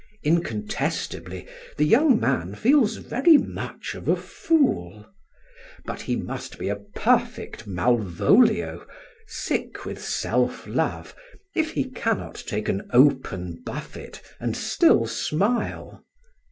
[0.23, 1.45] Incontestably
[1.77, 5.05] the young man feels very much of a fool;
[5.85, 8.83] but he must be a perfect Malvolio,
[9.27, 11.13] sick with self love,
[11.55, 16.03] if he cannot take an open buffet and still smile.